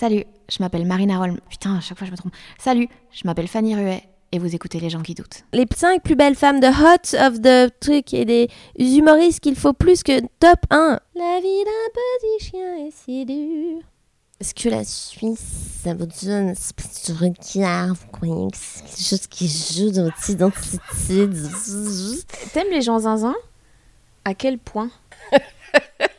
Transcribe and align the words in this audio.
Salut, 0.00 0.24
je 0.48 0.56
m'appelle 0.60 0.86
Marina 0.86 1.18
Rolm. 1.18 1.36
Putain, 1.50 1.76
à 1.76 1.80
chaque 1.80 1.98
fois 1.98 2.06
je 2.06 2.10
me 2.10 2.16
trompe. 2.16 2.32
Salut, 2.58 2.88
je 3.12 3.20
m'appelle 3.26 3.48
Fanny 3.48 3.74
Ruet 3.74 4.02
et 4.32 4.38
vous 4.38 4.54
écoutez 4.54 4.80
Les 4.80 4.88
gens 4.88 5.02
qui 5.02 5.14
doutent. 5.14 5.44
Les 5.52 5.66
5 5.70 6.02
plus 6.02 6.14
belles 6.14 6.36
femmes 6.36 6.58
de 6.58 6.68
Hot 6.68 7.22
of 7.22 7.42
the 7.42 7.70
truc 7.80 8.14
et 8.14 8.24
des 8.24 8.48
humoristes 8.78 9.40
qu'il 9.40 9.56
faut 9.56 9.74
plus 9.74 10.02
que 10.02 10.22
top 10.38 10.60
1. 10.70 10.98
La 11.16 11.40
vie 11.42 11.64
d'un 11.66 11.92
petit 11.92 12.46
chien 12.46 12.76
est 12.86 12.92
si 12.92 13.26
dure. 13.26 13.82
Est-ce 14.40 14.54
que 14.54 14.70
la 14.70 14.84
Suisse, 14.84 15.82
ça 15.84 15.92
vous 15.92 16.08
donne 16.24 16.48
espèce 16.48 17.10
de 17.10 17.22
regard 17.22 17.88
Vous 17.88 18.08
croyez 18.10 18.50
que 18.50 18.56
c'est 18.56 18.82
quelque 18.82 19.02
chose 19.02 19.26
qui 19.26 19.48
joue 19.48 19.90
dans 19.90 20.04
votre 20.04 20.30
identité? 20.30 21.28
T'aimes 22.54 22.70
les 22.70 22.80
gens 22.80 23.00
zinzin 23.00 23.34
À 24.24 24.32
quel 24.32 24.56
point? 24.56 24.90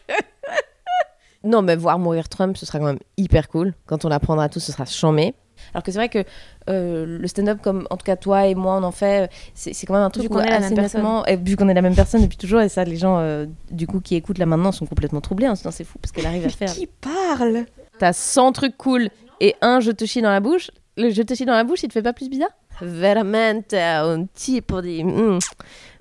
Non, 1.44 1.61
mais 1.61 1.75
voir 1.75 1.97
mourir 2.00 2.30
Trump, 2.30 2.56
ce 2.58 2.66
sera 2.66 2.80
quand 2.80 2.86
même 2.86 3.00
hyper 3.17 3.47
cool. 3.50 3.73
Quand 3.88 4.06
on 4.06 4.09
l'apprendra 4.09 4.47
tous, 4.50 4.59
ce 4.59 4.72
sera 4.72 4.86
chambé. 4.86 5.34
Alors 5.73 5.83
que 5.83 5.92
c'est 5.92 5.98
vrai 6.00 6.09
que 6.09 6.23
euh, 6.70 7.06
le 7.20 7.28
stand-up, 7.28 7.59
comme 7.61 7.86
en 7.92 7.98
tout 7.98 8.03
cas 8.03 8.16
toi 8.16 8.48
et 8.48 8.56
moi, 8.56 8.78
on 8.78 8.83
en 8.83 8.92
fait, 8.92 9.30
c'est 9.53 9.73
quand 9.86 9.94
même 9.94 10.02
un 10.03 10.09
truc 10.09 10.28
qu'on 10.28 10.39
est 10.39 10.50
la 10.50 10.56
assez 10.58 10.66
même 10.70 10.75
personne. 10.75 11.02
nettement- 11.02 11.25
et 11.25 11.36
vu 11.36 11.56
qu'on 11.56 11.70
est 11.70 11.73
la 11.75 11.81
même 11.83 11.94
personne 11.95 12.22
depuis 12.23 12.38
toujours, 12.38 12.61
et 12.61 12.70
ça, 12.70 12.83
les 12.83 12.95
gens 12.98 13.20
euh, 13.20 13.45
du 13.70 13.86
coup 13.86 14.00
qui 14.02 14.16
écoutent 14.16 14.39
là 14.39 14.48
maintenant 14.48 14.72
sont 14.72 14.88
complètement 14.88 15.22
troublés. 15.22 15.48
En 15.48 15.53
se 15.56 15.59
disant, 15.61 15.72
c'est 15.72 15.83
fou 15.83 16.00
parce 16.00 16.11
qu'elle 16.11 16.25
arrive 16.25 16.45
à 16.45 16.50
faire. 16.50 16.72
Qui 16.73 16.88
parle? 16.88 17.66
T'as 18.00 18.14
100 18.14 18.52
trucs 18.53 18.78
cool 18.78 19.09
et 19.39 19.55
un 19.61 19.80
je 19.81 19.92
te 19.92 20.05
chie 20.05 20.22
dans 20.23 20.31
la 20.31 20.39
bouche. 20.39 20.72
Le 20.97 21.09
je 21.09 21.22
te 21.22 21.34
chie 21.34 21.45
dans 21.45 21.53
la 21.53 21.64
bouche, 21.64 21.84
il 21.84 21.88
te 21.88 21.94
fait 21.94 22.02
pas 22.02 22.14
plus 22.14 22.30
bizarre? 22.30 22.52
Veramente 22.81 23.75
un 23.75 24.25
tipo 24.34 24.81
di 24.81 25.03
mm, 25.03 25.38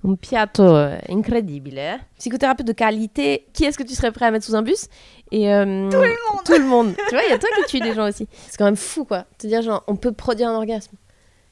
un 0.05 0.15
piatto 0.17 0.79
eh, 0.79 1.01
incredibile. 1.11 1.79
eh. 1.79 1.99
Psychothérapeute 2.19 2.67
de 2.67 2.73
qualité, 2.73 3.47
qui 3.53 3.65
est-ce 3.65 3.77
que 3.79 3.83
tu 3.83 3.95
serais 3.95 4.11
prêt 4.13 4.27
à 4.27 4.31
mettre 4.31 4.47
sous 4.47 4.57
un 4.57 4.63
bus? 4.63 4.87
Et 5.31 5.53
euh, 5.53 5.89
tout 5.91 5.97
le 6.01 6.09
monde. 6.09 6.45
Tout 6.45 6.59
le 6.59 6.65
monde. 6.65 6.95
tu 7.09 7.15
vois, 7.15 7.23
il 7.25 7.31
y 7.31 7.35
a 7.35 7.39
toi 7.39 7.49
qui 7.57 7.65
tue 7.71 7.81
des 7.81 7.95
gens 7.95 8.09
aussi. 8.09 8.27
C'est 8.49 8.57
quand 8.57 8.65
même 8.65 8.77
fou 8.77 9.05
quoi. 9.05 9.27
Te 9.39 9.47
dire 9.47 9.63
genre 9.63 9.85
on 9.87 9.97
peut 9.97 10.13
produire 10.13 10.49
un 10.49 10.55
orgasme 10.57 10.97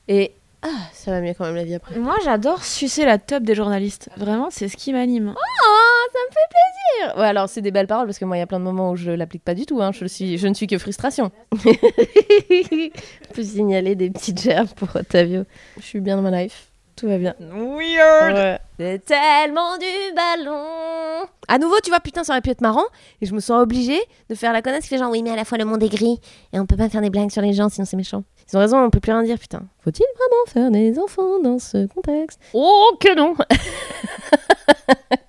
et 0.09 0.33
ah 0.63 0.69
ça 0.93 1.13
va 1.13 1.21
mieux 1.21 1.35
quand 1.35 1.45
même 1.45 1.55
la 1.55 1.65
vie 1.65 1.75
après. 1.75 1.97
Moi 1.97 2.17
j'adore 2.25 2.65
sucer 2.65 3.05
la 3.05 3.19
top 3.19 3.45
des 3.45 3.55
journalistes. 3.55 4.09
Vraiment, 4.17 4.49
c'est 4.51 4.69
ce 4.69 4.77
qui 4.77 4.93
m'anime. 4.93 5.35
Oh, 5.37 6.09
ça 6.13 6.19
me 6.27 6.33
fait 6.33 6.49
plaisir. 6.51 7.08
Ouais, 7.19 7.27
alors 7.27 7.49
c'est 7.49 7.63
des 7.63 7.73
belles 7.73 7.89
paroles 7.89 8.07
parce 8.07 8.19
que 8.19 8.25
moi, 8.25 8.37
il 8.37 8.41
y 8.41 8.43
a 8.43 8.47
plein 8.47 8.61
de 8.61 8.65
moments 8.65 8.93
où 8.93 8.97
je 8.97 9.11
l'applique 9.11 9.43
pas 9.43 9.55
du 9.55 9.67
tout. 9.67 9.83
Hein. 9.83 9.91
Je, 9.93 10.05
suis, 10.07 10.39
je 10.39 10.47
ne 10.47 10.55
suis 10.55 10.69
que 10.69 10.79
frustration. 10.79 11.33
Je 11.65 12.91
peux 13.35 13.43
signaler 13.43 13.97
des 13.97 14.09
petites 14.11 14.41
gerbes 14.41 14.69
pour 14.77 14.95
Otavio. 14.95 15.43
Je 15.79 15.83
suis 15.83 16.01
bien 16.01 16.17
dans 16.17 16.23
ma 16.23 16.43
life. 16.43 16.69
Tout 16.95 17.09
va 17.09 17.19
bien. 17.19 17.35
Weird 17.41 18.35
Ouais. 18.35 18.59
C'est 18.79 19.05
tellement 19.05 19.77
du 19.79 20.15
ballon. 20.15 21.27
À 21.49 21.59
nouveau, 21.59 21.77
tu 21.83 21.91
vois, 21.91 22.01
putain, 22.01 22.23
ça 22.25 22.33
aurait 22.33 22.41
pu 22.41 22.51
être 22.51 22.61
marrant. 22.61 22.85
Et 23.21 23.27
je 23.27 23.35
me 23.35 23.41
sens 23.41 23.61
obligée 23.63 24.01
de 24.29 24.35
faire 24.37 24.53
la 24.53 24.63
connasse 24.63 24.85
qui 24.85 24.89
fait 24.91 24.99
genre, 24.99 25.11
oui, 25.11 25.23
mais 25.23 25.31
à 25.31 25.37
la 25.37 25.45
fois 25.45 25.59
le 25.59 25.65
monde 25.65 25.83
est 25.83 25.89
gris. 25.89 26.21
Et 26.53 26.61
on 26.61 26.67
peut 26.67 26.77
pas 26.77 26.89
faire 26.89 27.01
des 27.01 27.11
blagues 27.11 27.31
sur 27.31 27.43
les 27.43 27.53
gens, 27.53 27.69
sinon 27.69 27.85
c'est 27.85 27.97
méchant. 27.97 28.23
Ils 28.51 28.57
ont 28.57 28.61
raison, 28.61 28.79
on 28.79 28.91
peut 28.91 29.01
plus 29.01 29.13
rien 29.13 29.23
dire, 29.25 29.39
putain. 29.39 29.63
Faut-il 29.85 30.05
vraiment 30.17 30.47
faire 30.47 30.71
des 30.71 30.99
enfants 30.99 31.41
dans 31.43 31.59
ce 31.59 31.87
contexte? 31.87 32.41
Oh 32.55 32.97
que 33.01 33.15
non 33.15 33.35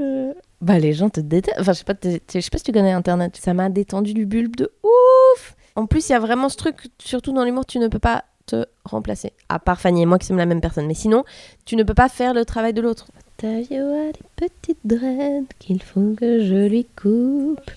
Euh, 0.00 0.32
Bah 0.60 0.78
les 0.78 0.92
gens 0.92 1.08
te 1.10 1.20
détestent. 1.20 1.58
Enfin 1.60 1.72
je 1.72 1.78
sais 1.78 1.84
pas, 1.84 1.94
je 2.02 2.40
sais 2.40 2.50
pas 2.50 2.58
si 2.58 2.64
tu 2.64 2.72
connais 2.72 2.92
Internet. 2.92 3.36
Ça 3.36 3.54
m'a 3.54 3.68
détendu 3.68 4.14
du 4.14 4.26
bulbe 4.26 4.56
de 4.56 4.72
ouf. 4.82 5.56
En 5.74 5.86
plus 5.86 6.08
il 6.08 6.12
y 6.12 6.14
a 6.14 6.18
vraiment 6.20 6.48
ce 6.48 6.56
truc, 6.56 6.88
surtout 6.98 7.32
dans 7.32 7.44
l'humour, 7.44 7.66
tu 7.66 7.78
ne 7.78 7.88
peux 7.88 7.98
pas 7.98 8.24
te 8.46 8.64
remplacer. 8.84 9.32
À 9.48 9.58
part 9.58 9.80
Fanny 9.80 10.02
et 10.02 10.06
moi 10.06 10.18
qui 10.18 10.26
sommes 10.26 10.38
la 10.38 10.46
même 10.46 10.60
personne. 10.60 10.86
Mais 10.86 10.94
sinon, 10.94 11.24
tu 11.64 11.76
ne 11.76 11.82
peux 11.82 11.94
pas 11.94 12.08
faire 12.08 12.32
le 12.32 12.44
travail 12.44 12.72
de 12.72 12.80
l'autre. 12.80 13.06
A 13.42 13.46
des 13.60 14.12
petites 14.36 14.78
dreads 14.84 15.44
qu'il 15.58 15.82
faut 15.82 16.14
que 16.18 16.42
je 16.42 16.66
lui 16.68 16.86
coupe. 17.00 17.70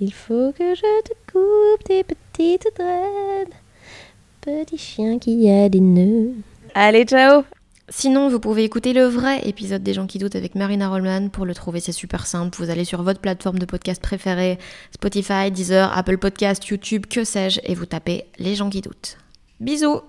Il 0.00 0.12
faut 0.12 0.52
que 0.52 0.74
je 0.74 1.02
te 1.02 1.12
coupe 1.30 1.84
tes 1.84 2.04
petites 2.04 2.68
dreads. 2.76 3.52
Petit 4.40 4.78
chien 4.78 5.18
qui 5.18 5.50
a 5.50 5.68
des 5.68 5.80
nœuds. 5.80 6.32
Allez, 6.74 7.04
ciao 7.04 7.42
Sinon, 7.90 8.28
vous 8.28 8.38
pouvez 8.38 8.64
écouter 8.64 8.92
le 8.92 9.06
vrai 9.06 9.48
épisode 9.48 9.82
des 9.82 9.94
gens 9.94 10.06
qui 10.06 10.18
doutent 10.18 10.36
avec 10.36 10.54
Marina 10.54 10.88
Rollman. 10.88 11.30
Pour 11.30 11.46
le 11.46 11.54
trouver, 11.54 11.80
c'est 11.80 11.92
super 11.92 12.26
simple. 12.26 12.56
Vous 12.58 12.68
allez 12.68 12.84
sur 12.84 13.02
votre 13.02 13.20
plateforme 13.20 13.58
de 13.58 13.64
podcast 13.64 14.02
préférée, 14.02 14.58
Spotify, 14.92 15.50
Deezer, 15.50 15.90
Apple 15.96 16.18
Podcast, 16.18 16.66
YouTube, 16.66 17.06
que 17.06 17.24
sais-je, 17.24 17.60
et 17.64 17.74
vous 17.74 17.86
tapez 17.86 18.26
les 18.38 18.54
gens 18.54 18.68
qui 18.68 18.82
doutent. 18.82 19.16
Bisous 19.60 20.02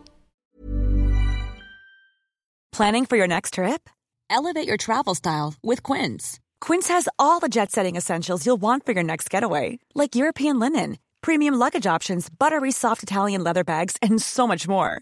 Planning 2.72 3.06
for 3.06 3.17
your 3.17 3.28
next 3.28 3.56
trip? 3.56 3.90
Elevate 4.29 4.67
your 4.67 4.78
travel 4.78 5.16
style 5.16 5.56
with 5.63 5.81
Quince. 5.81 6.40
Quince 6.61 6.90
has 6.90 7.07
all 7.17 7.40
the 7.40 7.50
jet 7.50 7.72
setting 7.72 7.96
essentials 7.96 8.46
you'll 8.46 8.61
want 8.61 8.85
for 8.85 8.94
your 8.94 9.03
next 9.03 9.29
getaway, 9.29 9.79
like 9.96 10.16
European 10.16 10.59
linen, 10.59 10.97
premium 11.22 11.56
luggage 11.56 11.88
options, 11.88 12.29
buttery 12.29 12.72
soft 12.72 13.01
Italian 13.01 13.44
leather 13.44 13.63
bags, 13.63 13.96
and 14.01 14.22
so 14.22 14.47
much 14.47 14.67
more. 14.67 15.01